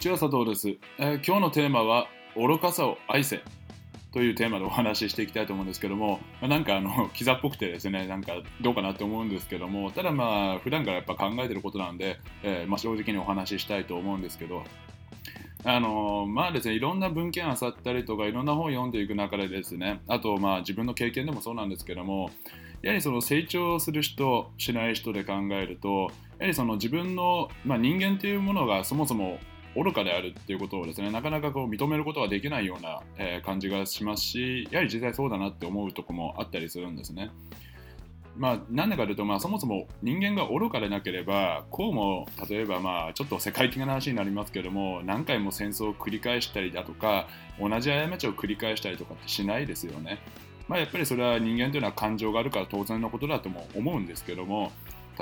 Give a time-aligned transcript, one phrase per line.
[0.00, 3.42] ちは佐藤です、えー今日のテーマは愚かさを愛せ。
[4.14, 8.32] というテーマでお話ししていきたいと思うんですけども、まあなんかあの キザっぽくてですねなんか
[8.62, 14.64] どうかなって思うんですけどもただまあ普段からやっぱ考えてることなんで、えーまあ、正直にお話ししたいと思うんですけど。
[15.64, 22.30] あのまあですねいろんな文献あさったりとかいろんな本を読んでいく中でですねあとまあ自分の経験でもそうなんですけども
[22.80, 29.38] やはりその成長する人しない人で考えるとやはりその自分の、まあ、人間というものがそもそも
[29.76, 37.30] 愚かであるっていうことをですねなかなかこう認めることができないような、えー感じがしますしやはり実際そうだなって思うとこもあったりするんですね。
[38.36, 50.18] まあ、なんでかというと、まあ、そもそも人間が愚かでなければこうも例えばまあちょっと世界的な話になりますけども何回も戦争を繰り返したりだとか同じ過ちを繰り返したりとかってしないですよね。
[50.68, 54.70] まあ、やっぱりそれは人間というのは感情があるから当然のことだとも思うんですけども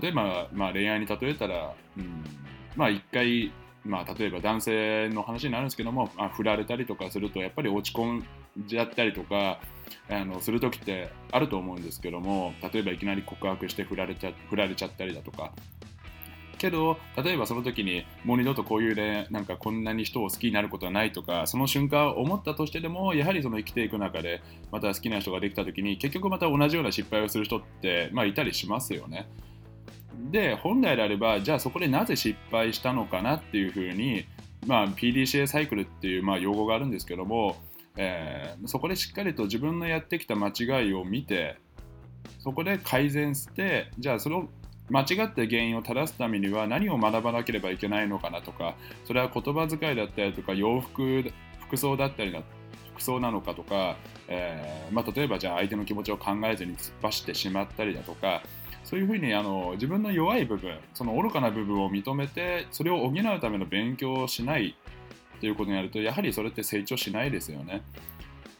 [0.00, 2.24] 例えば、まあ、恋愛に例えたら、うん、
[2.76, 3.52] まあ一回、
[3.84, 8.26] まあ、例えば男性の話になるんですけども、まあ、振られたりとかするとやっぱり落ち込ん
[8.66, 9.60] じゃったりとか
[10.08, 15.52] あのする時ってあると思うんですけども例えばいきなり告白して振られちゃ振られちゃったりだとか
[16.56, 29.28] けど例えばその時にもう二度とこういうねなんかこんなに人を好きになることはないとかその瞬間思ったとしてでもやはりその生きていく中でまた好きな人ができた時に結局また同じような失敗をする人って、まあ、いたりしますよね。
[30.30, 34.26] で本来であればじゃあそこでなぜ失敗したのかなっていうふうに、
[34.66, 37.56] まあ、PDCA サイクルっていうまあ用語があるんですけども、
[37.96, 41.58] えーそこでしっかりと自分のやってきた間違いを見て
[42.38, 44.48] そこで改善してじゃあそれを
[44.90, 51.24] 間違った原因を正すためには何を学ばなければいけないのかなとかそれは言葉遣いだったりとか洋服
[51.66, 52.42] 服装だったりだ
[52.92, 53.96] 服装なのかとか、
[54.28, 58.42] えーまあ、例えばじゃあ相手の気持ちを考えずに突っ走ってしまったりだとか
[58.84, 64.76] そういうふうにあの自分の弱い部分その愚かな部分を認めてそれを補うための勉強をしない
[65.40, 67.82] ということになるとやはりそれって成長しないですよね。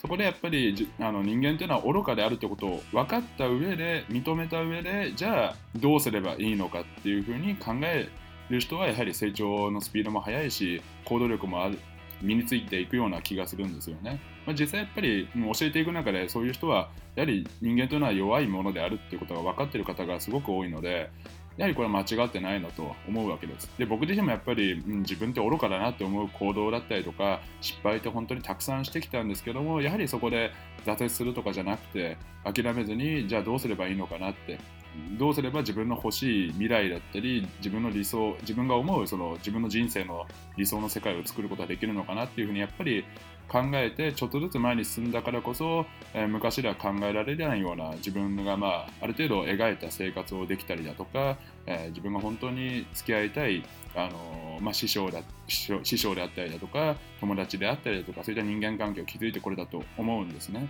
[0.00, 8.08] そこでやっぱりあの人間というのは愚かであるということを分かった上で認めた上でじゃあどうすればいいのかっていうふうに考え
[8.50, 11.78] る人はやはり成長のスピードも速いし行動力もある
[12.22, 14.20] 身についていくような気がするんですよね。
[14.46, 21.10] まあ、実際やっぱり教えていく中でそういう人はやはり人間というのは弱いものであるっていうことが分かってる方がすごく多いので
[21.56, 23.70] やはりこれは間違ってないなと思うわけです。
[23.78, 30.52] で僕自身もやっぱり、うん自分って愚かだなって思う行動だったりとか失敗って本当にたくさんしてきたんですけどもやはりそこで
[30.86, 34.58] 挫折するとかじゃなくて諦めずにじゃあどうすればいいのかなって
[35.18, 40.26] どうすれば自分の欲しい未来だったり自分の理想自分が思うその自分の人生の
[40.56, 43.04] 理想の世界を作ることができるのかなっていうふうにやっぱり
[43.48, 51.36] 考えてちょっとずつ前に進んだからこそ、えー昔では考えられないような自分が、まあ、ある程度描いた生活をできたりだとか、
[51.66, 53.62] えー自分が本当に付き合いたい、
[53.94, 60.68] あのーまあ、師匠だ師匠師匠であったりだとか友達であったりだとかそういった人間関係を築いてこれだと思うんですね。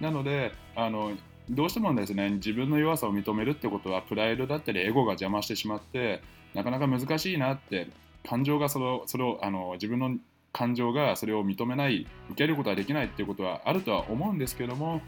[0.00, 1.12] なのであの
[1.50, 6.22] どうしてもですね自分の弱さを認めるってことはプライドだったりエゴが邪魔してしまって
[6.54, 7.88] なかなか難しいなって
[8.28, 10.16] 感情がそれをそれをあの自分の
[10.52, 15.00] 感情がそれを認めない受けることができないっていうことはあるとは思うんですけども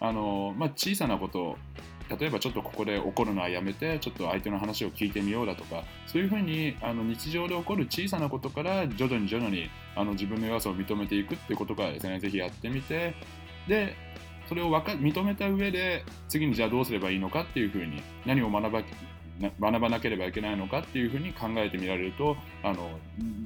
[0.00, 1.56] あの、まあ、小さなこと
[2.18, 13.14] 例えばちょっとここで怒るのはやめてちょっと相手の話を聞いてみようだとかそういうふうにあの日常で起こる小さなことから徐々に徐々にあの自分の弱さを認めていくっていうことからですねぜひやってみて
[13.66, 13.96] で
[14.48, 18.82] それをか認めた上で次にじゃあどうすればいいのかっていうふうに何を学ば
[19.60, 22.88] 学ばなければいけないのかっていうふうに考えてみられるとあの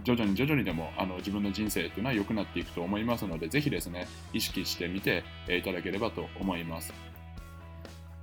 [0.05, 6.93] 徐々に徐々にでもあの自分の人生っていうのは良くなっていくと思いますのでぜひですね意識してみていただければと思います。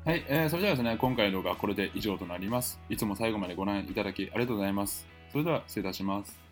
[0.05, 2.79] はい、えーそれではですね今回の動画はこれで以上となります。
[2.89, 5.07] いつも最後までご覧いただきありがとうございます。
[5.31, 6.44] それでは失礼いたします。